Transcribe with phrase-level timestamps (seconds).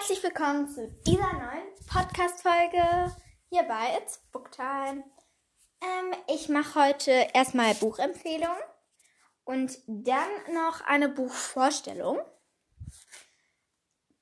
[0.00, 3.14] Herzlich willkommen zu dieser neuen Podcast-Folge
[3.50, 5.04] hier bei It's Booktime.
[5.82, 8.62] Ähm, ich mache heute erstmal Buchempfehlungen
[9.44, 12.18] und dann noch eine Buchvorstellung.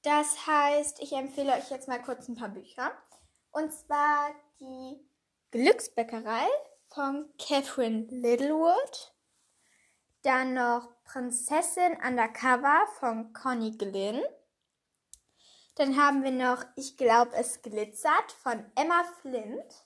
[0.02, 2.90] Das heißt, ich empfehle euch jetzt mal kurz ein paar Bücher.
[3.52, 5.08] Und zwar die
[5.52, 6.48] Glücksbäckerei
[6.88, 9.14] von Catherine Littlewood.
[10.22, 14.24] Dann noch Prinzessin Undercover von Connie Glynn.
[15.78, 19.84] Dann haben wir noch Ich glaube, es glitzert von Emma Flint.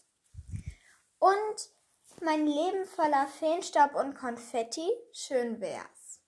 [1.18, 1.70] Und
[2.22, 6.20] Mein Leben voller Feenstaub und Konfetti, schön wär's.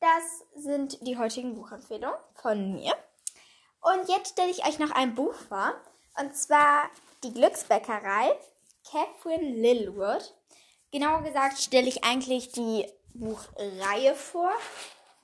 [0.00, 2.92] Das sind die heutigen Buchempfehlungen von mir.
[3.82, 5.74] Und jetzt stelle ich euch noch ein Buch vor.
[6.18, 6.90] Und zwar
[7.22, 8.36] Die Glücksbäckerei,
[8.90, 10.34] Catherine Littlewood.
[10.90, 14.52] Genauer gesagt stelle ich eigentlich die Buchreihe vor.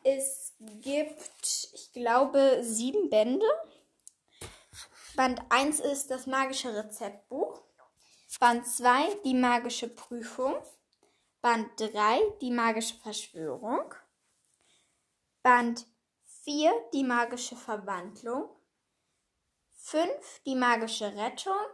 [0.09, 3.45] Es gibt, ich glaube, sieben Bände.
[5.17, 7.61] Band 1 ist das magische Rezeptbuch.
[8.39, 10.55] Band 2 die magische Prüfung.
[11.43, 13.93] Band 3 die magische Verschwörung.
[15.43, 15.85] Band
[16.45, 18.49] 4 die magische Verwandlung.
[19.73, 21.67] 5 die magische Rettung.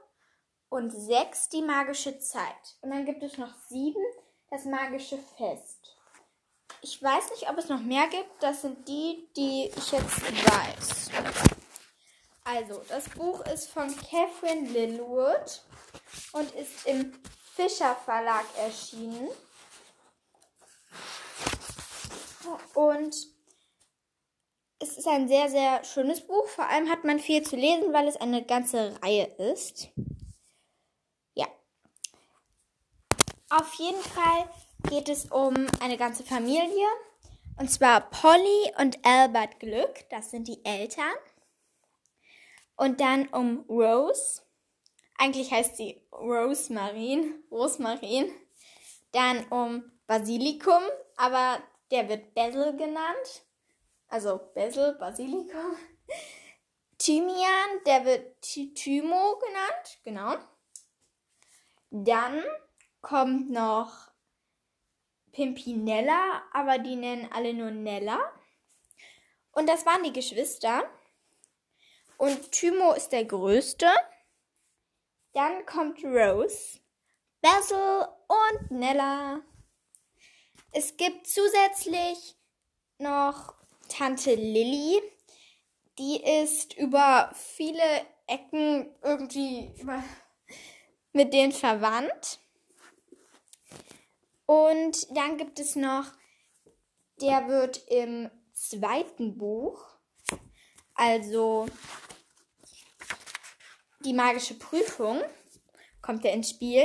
[0.70, 2.78] Und 6 die magische Zeit.
[2.80, 4.02] Und dann gibt es noch 7
[4.48, 5.98] das magische Fest.
[6.84, 8.42] Ich weiß nicht, ob es noch mehr gibt.
[8.42, 11.10] Das sind die, die ich jetzt weiß.
[12.42, 15.62] Also, das Buch ist von Catherine Lillwood
[16.32, 17.12] und ist im
[17.54, 19.28] Fischer Verlag erschienen.
[22.74, 23.14] Und
[24.80, 26.48] es ist ein sehr, sehr schönes Buch.
[26.48, 29.90] Vor allem hat man viel zu lesen, weil es eine ganze Reihe ist.
[31.34, 31.46] Ja.
[33.50, 34.50] Auf jeden Fall
[34.88, 36.86] geht es um eine ganze Familie.
[37.58, 41.14] Und zwar Polly und Albert Glück, das sind die Eltern.
[42.76, 44.42] Und dann um Rose.
[45.18, 47.44] Eigentlich heißt sie Rosemarin.
[47.50, 48.32] Rosmarin.
[49.12, 50.82] Dann um Basilikum,
[51.16, 53.44] aber der wird Basil genannt.
[54.08, 55.76] Also Basil, Basilikum.
[56.98, 59.98] Thymian, der wird Thymo genannt.
[60.04, 60.34] Genau.
[61.90, 62.42] Dann
[63.00, 64.11] kommt noch
[65.32, 68.18] Pimpinella, aber die nennen alle nur Nella.
[69.52, 70.88] Und das waren die Geschwister.
[72.18, 73.86] Und Thymo ist der größte.
[75.32, 76.80] Dann kommt Rose,
[77.40, 79.40] Basil und Nella.
[80.70, 82.36] Es gibt zusätzlich
[82.98, 83.54] noch
[83.88, 85.02] Tante Lilly.
[85.98, 89.74] Die ist über viele Ecken irgendwie
[91.12, 92.41] mit denen verwandt.
[94.52, 96.04] Und dann gibt es noch,
[97.22, 99.82] der wird im zweiten Buch,
[100.92, 101.64] also
[104.04, 105.22] die magische Prüfung,
[106.02, 106.84] kommt er ins Spiel.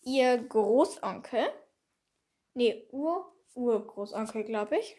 [0.00, 1.52] Ihr Großonkel,
[2.54, 4.96] nee, Ur, Urgroßonkel, glaube ich.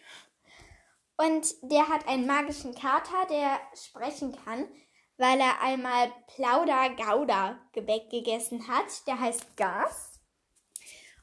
[1.18, 4.70] Und der hat einen magischen Kater, der sprechen kann,
[5.18, 9.06] weil er einmal Plauder-Gauder-Gebäck gegessen hat.
[9.06, 10.12] Der heißt Gas.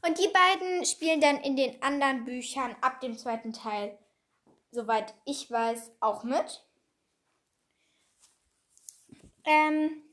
[0.03, 3.97] Und die beiden spielen dann in den anderen Büchern ab dem zweiten Teil,
[4.71, 6.65] soweit ich weiß, auch mit.
[9.45, 10.03] Ähm,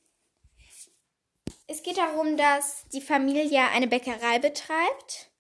[1.67, 5.31] es geht darum, dass die Familie eine Bäckerei betreibt.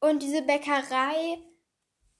[0.00, 1.38] Und diese Bäckerei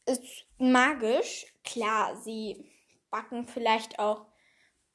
[0.06, 1.47] ist magisch.
[1.65, 2.71] Klar, sie
[3.10, 4.26] backen vielleicht auch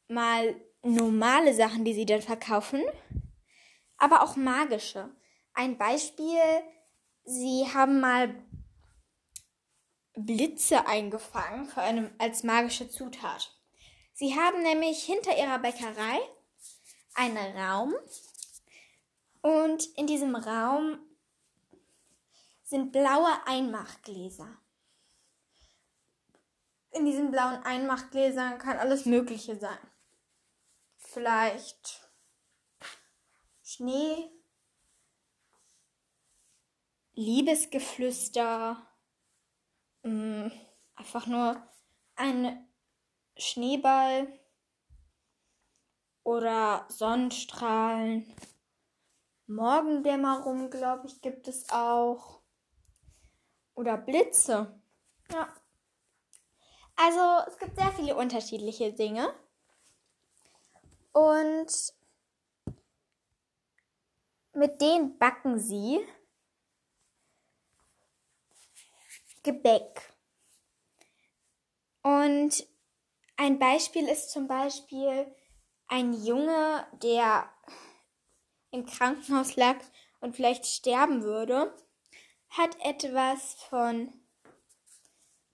[0.08, 2.82] mal normale Sachen, die sie dann verkaufen.
[3.98, 5.10] Aber auch magische.
[5.60, 6.40] Ein Beispiel,
[7.26, 8.34] sie haben mal
[10.14, 13.54] Blitze eingefangen für eine, als magische Zutat.
[14.14, 16.18] Sie haben nämlich hinter ihrer Bäckerei
[17.14, 17.94] einen Raum
[19.42, 20.98] und in diesem Raum
[22.64, 24.62] sind blaue Einmachgläser.
[26.92, 29.92] In diesen blauen Einmachgläsern kann alles Mögliche sein.
[30.96, 32.10] Vielleicht
[33.62, 34.39] Schnee,
[37.20, 38.82] Liebesgeflüster,
[40.04, 40.52] mh, mm,
[40.96, 41.62] einfach nur
[42.16, 42.66] ein
[43.36, 44.40] Schneeball
[46.24, 48.34] oder Sonnenstrahlen.
[49.48, 52.40] Morgendämmerung, glaube ich, gibt es auch.
[53.74, 54.82] Oder Blitze.
[55.30, 55.54] Ja.
[56.96, 59.34] Also es gibt sehr viele unterschiedliche Dinge.
[61.12, 61.94] Und
[64.54, 66.00] mit denen backen sie
[69.44, 70.14] Gebäck.
[72.02, 72.68] Und
[73.38, 75.34] ein Beispiel ist zum Beispiel
[75.88, 77.50] ein Junge, der
[78.72, 79.78] im Krankenhaus lag
[80.20, 81.76] und vielleicht sterben würde,
[82.50, 84.14] hat etwas von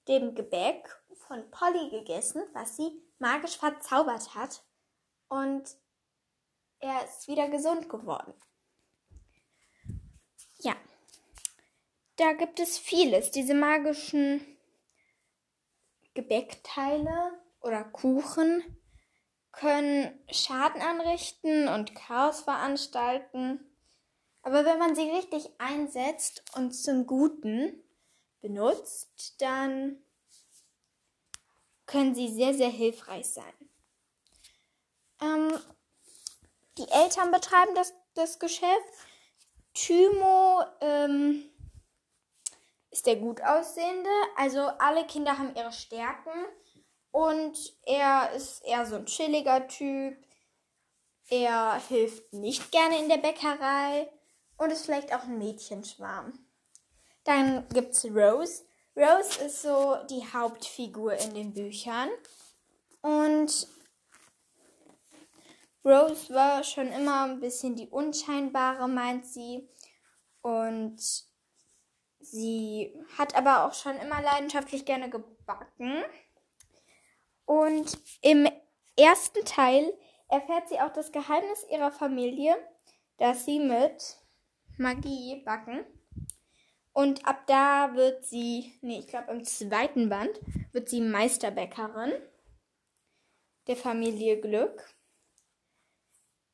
[0.08, 0.90] dem Gebäck
[1.28, 4.64] von Polly gegessen, was sie magisch verzaubert hat.
[5.28, 5.76] Und
[6.80, 8.34] er ist wieder gesund geworden.
[10.60, 10.76] Ja,
[12.18, 13.32] da gibt es vieles.
[13.32, 14.42] Diese magischen
[16.14, 18.64] Gebäckteile oder Kuchen
[19.52, 23.60] können Schaden anrichten und Chaos veranstalten.
[24.42, 27.84] Aber wenn man sie richtig einsetzt und zum Guten
[28.42, 30.04] benutzt, dann
[31.86, 33.54] können sie sehr, sehr hilfreich sein.
[35.22, 35.52] Ähm,
[36.78, 38.86] die Eltern betreiben das, das Geschäft.
[39.74, 41.50] Thymo ähm,
[42.96, 44.10] ist der gut aussehende.
[44.38, 46.32] Also alle Kinder haben ihre Stärken.
[47.12, 50.18] Und er ist eher so ein chilliger Typ.
[51.30, 54.10] Er hilft nicht gerne in der Bäckerei
[54.58, 56.40] und ist vielleicht auch ein Mädchenschwarm.
[57.26, 58.64] Dann gibt's Rose.
[58.96, 62.10] Rose ist so die Hauptfigur in den Büchern.
[63.02, 63.68] Und
[65.84, 69.68] Rose war schon immer ein bisschen die unscheinbare, meint sie.
[70.42, 71.26] Und
[72.32, 76.04] sie hat aber auch schon immer leidenschaftlich gerne gebacken.
[77.46, 78.48] Und im
[78.98, 79.94] ersten Teil
[80.30, 82.56] erfährt sie auch das Geheimnis ihrer Familie,
[83.18, 84.18] dass sie mit
[84.78, 85.86] Magie backen.
[86.94, 90.40] Und ab da wird sie, nee, ich glaube im zweiten Band
[90.72, 92.14] wird sie Meisterbäckerin
[93.68, 94.96] der Familie Glück.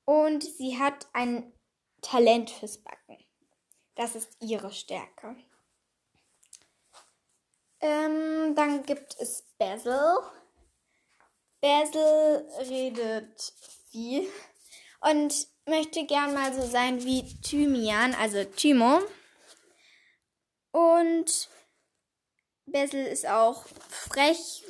[0.06, 1.54] Und sie hat ein
[2.02, 3.18] Talent fürs Backen.
[3.96, 5.36] Das ist ihre Stärke.
[7.82, 10.00] Ähm, dann gibt es Basil.
[11.62, 13.54] Basil redet
[13.90, 14.28] viel
[15.02, 19.00] und möchte gern mal so sein wie Thymian, also Thymo.
[20.72, 21.50] Und
[22.66, 24.64] Basil ist auch frech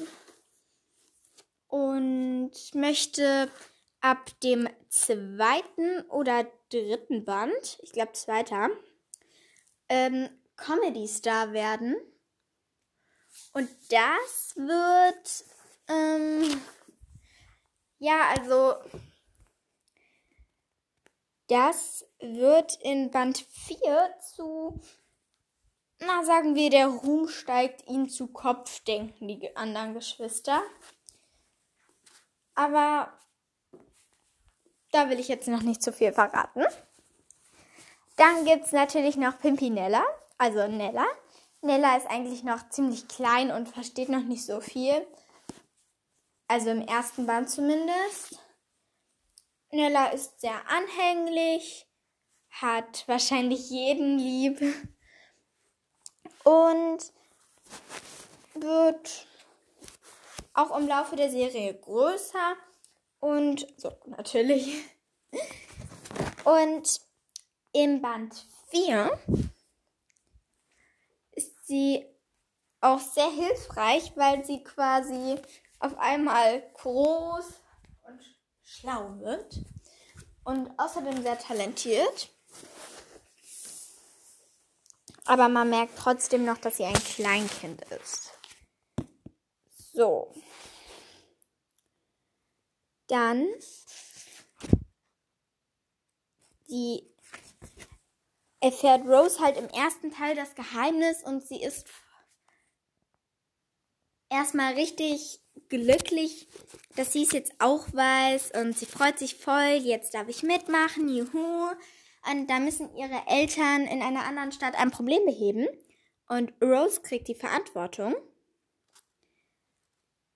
[1.68, 3.50] und möchte
[4.02, 8.69] ab dem zweiten oder dritten Band, ich glaube zweiter,
[9.90, 11.96] ähm, Comedy Star werden.
[13.53, 15.45] Und das wird
[15.88, 16.62] ähm,
[18.01, 18.75] ja, also
[21.48, 24.80] das wird in Band 4 zu,
[26.00, 30.63] na sagen wir, der Ruhm steigt ihm zu Kopf, denken die anderen Geschwister.
[32.56, 33.13] Aber
[34.92, 36.65] da will ich jetzt noch nicht zu viel verraten.
[38.15, 40.03] Dann gibt es natürlich noch Pimpinella,
[40.39, 41.06] also Nella.
[41.62, 45.06] Nella ist eigentlich noch ziemlich klein und versteht noch nicht so viel.
[46.48, 48.40] Also im ersten Band zumindest.
[49.69, 51.88] Nella ist sehr anhänglich,
[52.50, 54.60] hat wahrscheinlich jeden lieb
[56.44, 57.00] und
[58.56, 59.28] wird
[60.54, 62.56] auch im Laufe der Serie größer
[63.19, 64.84] und so natürlich.
[66.44, 67.02] Und
[67.72, 69.50] im Band 4 ist
[71.72, 72.06] sie
[72.82, 75.40] auch sehr hilfreich, weil sie quasi
[75.80, 77.46] auf einmal groß
[78.04, 79.62] und schlau wird
[80.44, 82.30] und außerdem sehr talentiert.
[85.25, 88.32] Aber man merkt trotzdem noch, dass sie ein Kleinkind ist.
[89.94, 90.34] So.
[93.08, 93.48] Dann
[96.68, 97.11] die
[98.62, 101.86] erfährt Rose halt im ersten Teil das Geheimnis und sie ist
[104.30, 106.48] erstmal richtig glücklich,
[106.96, 111.10] dass sie es jetzt auch weiß und sie freut sich voll, jetzt darf ich mitmachen,
[111.10, 111.72] juhu.
[112.32, 115.68] Und da müssen ihre Eltern in einer anderen Stadt ein Problem beheben
[116.27, 118.15] und Rose kriegt die Verantwortung.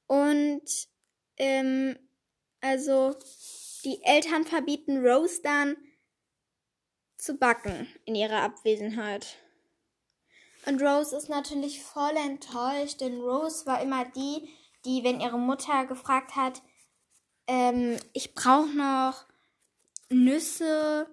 [0.07, 0.63] Und
[1.37, 1.97] ähm,
[2.59, 3.15] also
[3.83, 5.77] die Eltern verbieten Rose dann
[7.25, 9.37] zu backen in ihrer Abwesenheit.
[10.65, 14.47] Und Rose ist natürlich voll enttäuscht, denn Rose war immer die,
[14.85, 16.61] die, wenn ihre Mutter gefragt hat,
[17.47, 19.25] ähm, ich brauche noch
[20.09, 21.07] Nüsse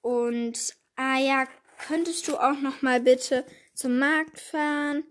[0.00, 1.46] und ah ja,
[1.86, 5.04] könntest du auch noch mal bitte zum Markt fahren?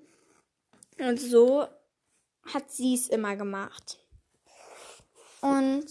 [1.00, 1.68] Und so
[2.53, 3.98] hat sie es immer gemacht.
[5.41, 5.88] Und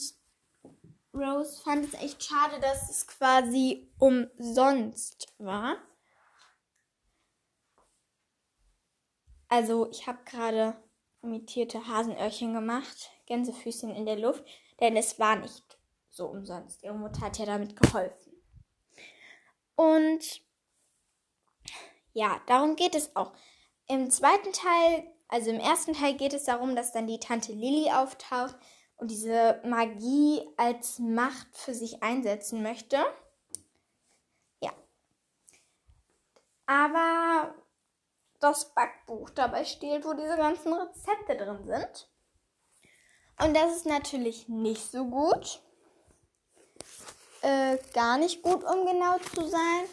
[1.13, 5.77] Rose fand es echt schade, dass es quasi umsonst war.
[9.49, 10.77] Also ich habe gerade
[11.23, 14.45] imitierte Hasenöhrchen gemacht, Gänsefüßchen in der Luft,
[14.79, 16.83] denn es war nicht so umsonst.
[16.83, 18.33] Ihre Mutter hat ja damit geholfen.
[19.75, 20.43] Und
[22.13, 23.33] ja, darum geht es auch.
[23.89, 27.91] Im zweiten Teil, also im ersten Teil geht es darum, dass dann die Tante Lilly
[27.91, 28.57] auftaucht
[29.01, 32.99] und diese Magie als Macht für sich einsetzen möchte.
[34.61, 34.73] Ja.
[36.67, 37.55] Aber
[38.41, 42.11] das Backbuch dabei steht, wo diese ganzen Rezepte drin sind.
[43.43, 45.63] Und das ist natürlich nicht so gut.
[47.43, 49.85] Äh, gar nicht gut, um genau zu sein,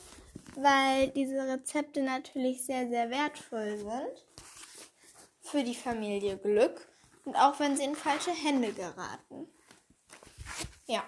[0.55, 4.25] weil diese Rezepte natürlich sehr, sehr wertvoll sind
[5.39, 6.86] für die Familie Glück
[7.27, 9.49] und auch wenn sie in falsche Hände geraten.
[10.85, 11.03] Ja.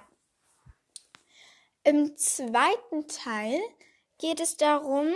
[1.83, 3.57] Im zweiten Teil
[4.17, 5.13] geht es darum,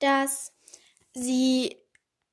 [0.00, 0.52] dass
[1.14, 1.76] sie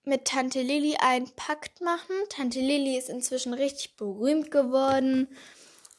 [0.03, 2.15] mit Tante Lilly einen Pakt machen.
[2.29, 5.27] Tante Lilly ist inzwischen richtig berühmt geworden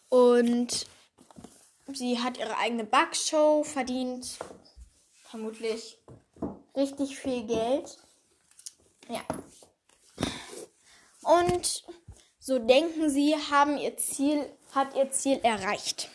[0.08, 0.88] und
[1.86, 4.38] sie hat ihre eigene Backshow verdient.
[5.14, 5.98] Vermutlich
[6.74, 7.96] richtig viel Geld.
[9.08, 9.22] Ja.
[11.22, 11.84] Und
[12.38, 16.08] so denken sie, haben ihr Ziel, hat ihr Ziel erreicht.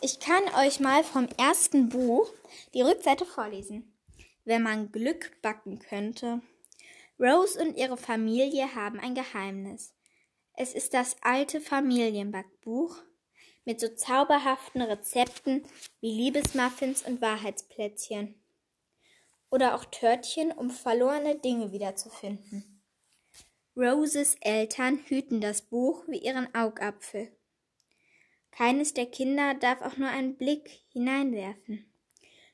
[0.00, 2.28] Ich kann euch mal vom ersten Buch
[2.74, 3.92] die Rückseite vorlesen
[4.46, 6.40] wenn man Glück backen könnte.
[7.20, 9.92] Rose und ihre Familie haben ein Geheimnis.
[10.54, 12.96] Es ist das alte Familienbackbuch
[13.64, 15.64] mit so zauberhaften Rezepten
[16.00, 18.40] wie Liebesmuffins und Wahrheitsplätzchen.
[19.50, 22.75] Oder auch Törtchen, um verlorene Dinge wiederzufinden.
[23.76, 27.30] Roses Eltern hüten das Buch wie ihren Augapfel.
[28.50, 31.84] Keines der Kinder darf auch nur einen Blick hineinwerfen.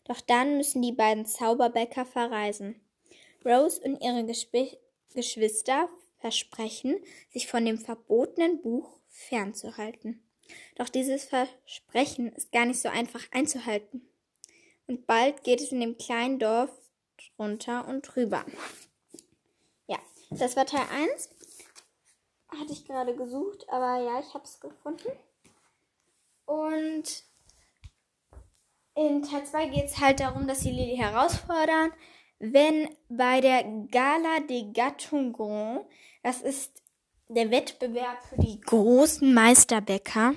[0.03, 2.81] Doch dann müssen die beiden Zauberbäcker verreisen.
[3.45, 4.79] Rose und ihre Gesp
[5.15, 5.89] Geschwister
[6.19, 6.99] versprechen,
[7.31, 10.27] sich von dem verbotenen Buch fernzuhalten.
[10.75, 14.09] Doch dieses Versprechen ist gar nicht so einfach einzuhalten.
[14.89, 16.71] Und bald geht es in dem kleinen Dorf
[17.37, 18.45] drunter und drüber.
[20.39, 21.31] Das war Teil 1.
[22.49, 25.13] Hatte ich gerade gesucht, aber ja, ich habe es gefunden.
[26.47, 27.25] Und
[28.95, 31.93] in Teil 2 geht es halt darum, dass sie Lily herausfordern,
[32.39, 35.85] wenn bei der Gala de Gattungon,
[36.23, 36.83] das ist
[37.29, 40.35] der Wettbewerb für die großen Meisterbäcker,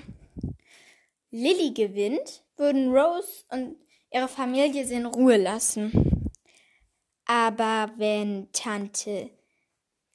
[1.30, 3.76] Lily gewinnt, würden Rose und
[4.10, 6.30] ihre Familie sie in Ruhe lassen.
[7.26, 9.35] Aber wenn Tante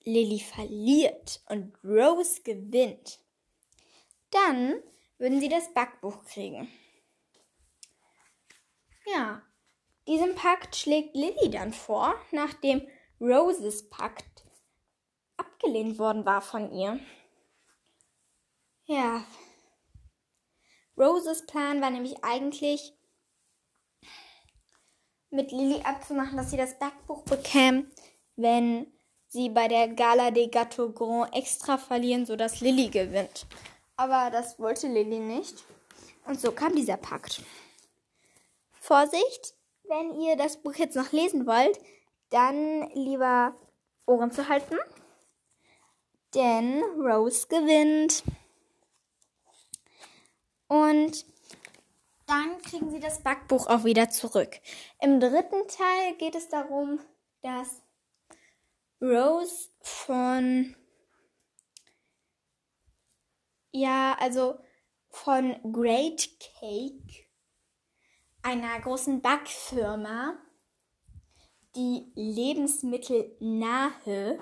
[0.04, 3.20] Lily verliert und Rose gewinnt,
[4.32, 4.82] dann
[5.18, 6.68] würden sie das Backbuch kriegen.
[9.06, 9.42] Ja,
[10.08, 12.88] diesen Pakt schlägt Lily dann vor, nachdem
[13.20, 14.46] Roses Pakt
[15.38, 17.00] abgelehnt worden war von ihr.
[18.86, 19.24] Ja.
[20.98, 22.94] Roses Plan war nämlich eigentlich,
[25.30, 27.90] mit Lily abzumachen, dass sie das Backbuch bekäme,
[28.36, 28.92] wenn
[29.32, 33.46] sie bei der Gala des Gâteaux Grand extra verlieren, sodass Lily gewinnt.
[33.96, 35.64] Aber das wollte Lily nicht.
[36.26, 37.42] Und so kam dieser Pakt.
[38.74, 41.80] Vorsicht, wenn ihr das Buch jetzt noch lesen wollt,
[42.30, 43.56] dann lieber
[44.06, 44.78] Ohren zu halten.
[46.36, 48.24] Denn Rose gewinnt.
[50.68, 51.26] Und
[52.28, 54.60] dann kriegen sie das Backbuch auch wieder zurück.
[55.02, 57.00] Im dritten Teil geht es darum,
[57.42, 57.82] dass
[59.02, 60.76] Rose von
[63.72, 64.60] ja, also
[65.10, 66.30] von Great
[66.60, 67.32] Cake
[68.44, 70.36] einer großen Backfirma,
[71.76, 74.40] die lebensmittelnahe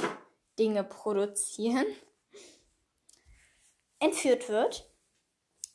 [0.58, 1.86] Dinge produzieren,
[4.00, 4.92] entführt wird,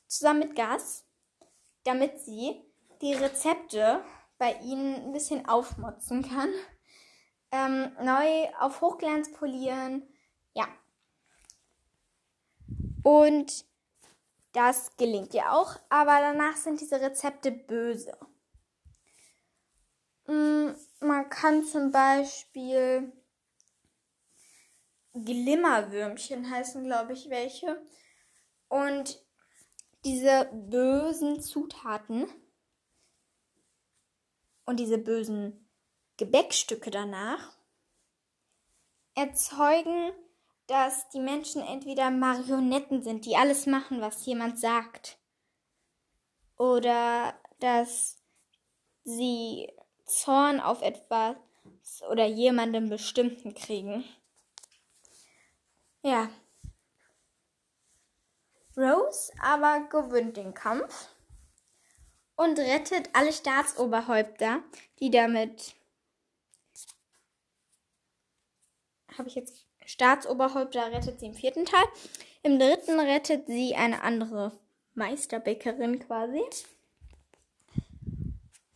[0.06, 1.06] zusammen mit Gas,
[1.84, 2.60] damit sie
[3.02, 4.04] die Rezepte
[4.38, 6.50] bei ihnen ein bisschen aufmotzen kann,
[7.54, 10.02] ähm, neu auf Hochglanz polieren,
[10.54, 10.66] ja.
[13.04, 13.64] Und
[14.52, 18.18] das gelingt ihr auch, aber danach sind diese Rezepte böse.
[20.26, 23.12] Mm, man kann zum Beispiel
[25.12, 27.80] Glimmerwürmchen heißen, glaube ich, welche.
[28.68, 29.24] Und
[30.04, 32.26] diese bösen Zutaten
[34.64, 35.63] und diese bösen
[36.16, 37.52] Gebäckstücke danach
[39.14, 40.12] erzeugen
[40.66, 45.18] dass die Menschen entweder Marionetten sind, die alles machen, was jemand sagt.
[46.56, 48.16] Oder dass
[49.04, 49.70] sie
[50.06, 51.36] Zorn auf etwas
[52.10, 54.04] oder jemandem bestimmten kriegen.
[56.02, 56.30] Ja.
[58.76, 61.08] Rose aber gewinnt den Kampf
[62.36, 64.62] und rettet alle Staatsoberhäupter,
[65.00, 65.74] die damit.
[69.16, 71.84] Habe ich jetzt Staatsoberhäupter rettet sie im vierten Teil.
[72.42, 74.52] Im dritten rettet sie eine andere
[74.94, 76.42] Meisterbäckerin quasi.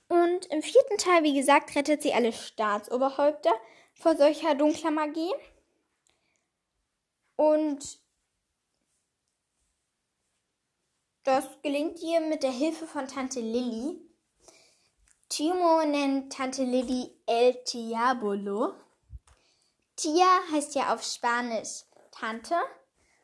[0.09, 3.52] Und im vierten Teil, wie gesagt, rettet sie alle Staatsoberhäupter
[3.95, 5.33] vor solcher dunkler Magie.
[7.37, 7.99] Und
[11.25, 14.00] das gelingt ihr mit der Hilfe von Tante Lilly.
[15.28, 18.75] Timo nennt Tante Lilly El Diabolo.
[19.99, 22.55] Tia heißt ja auf Spanisch Tante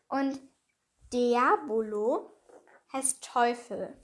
[0.09, 0.41] und
[1.13, 2.33] Diabolo
[2.93, 3.97] heißt Teufel.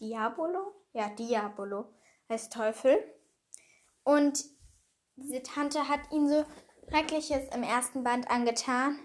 [0.00, 0.74] Diabolo?
[0.92, 1.94] Ja, Diabolo
[2.28, 2.98] heißt Teufel.
[4.02, 4.44] Und
[5.14, 6.44] diese Tante hat ihn so
[6.88, 8.98] Schreckliches im ersten Band angetan.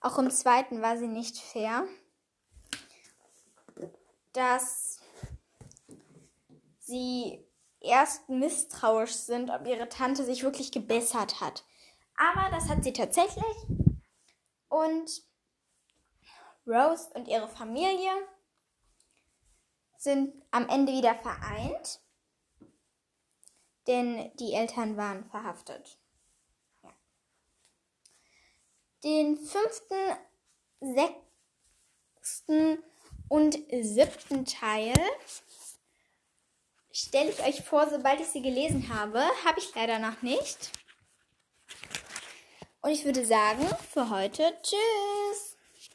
[0.00, 1.86] Auch im zweiten war sie nicht fair.
[4.32, 4.98] Dass
[6.80, 7.48] sie
[7.80, 11.64] erst misstrauisch sind, ob ihre Tante sich wirklich gebessert hat.
[12.16, 13.44] Aber das hat sie tatsächlich.
[14.68, 15.22] Und
[16.66, 18.10] Rose und ihre Familie
[19.96, 22.00] sind am Ende wieder vereint,
[23.86, 25.98] denn die Eltern waren verhaftet.
[26.82, 26.92] Ja.
[29.04, 30.16] Den fünften,
[30.80, 31.22] sechsten
[33.28, 34.94] und siebten Teil
[37.00, 39.20] stelle ich euch vor, sobald ich sie gelesen habe.
[39.44, 40.70] Habe ich leider noch nicht.
[42.82, 45.49] Und ich würde sagen, für heute, tschüss.